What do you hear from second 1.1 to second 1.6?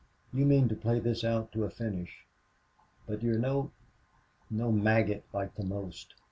out